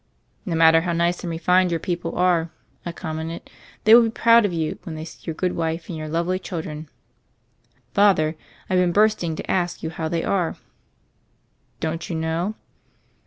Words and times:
"No 0.47 0.55
matter 0.55 0.81
how 0.81 0.93
nice 0.93 1.21
and 1.23 1.29
refined 1.29 1.69
your 1.69 1.79
peo 1.79 1.95
ple 1.95 2.15
are," 2.15 2.49
I 2.87 2.91
commented, 2.91 3.47
"they 3.83 3.93
will 3.93 4.01
be 4.01 4.09
proud 4.09 4.45
of 4.45 4.51
you 4.51 4.79
when 4.81 4.95
they 4.95 5.05
see 5.05 5.21
your 5.27 5.35
good 5.35 5.55
wife 5.55 5.89
and 5.89 5.95
your 5.95 6.07
lovely 6.07 6.39
children." 6.39 6.89
"Father, 7.93 8.35
I've 8.67 8.79
been 8.79 8.93
bursting 8.93 9.35
to 9.35 9.51
ask 9.51 9.83
you 9.83 9.91
how 9.91 10.07
they 10.07 10.23
are." 10.23 10.55
"Don't 11.81 12.09
you 12.09 12.15
know?" 12.15 12.55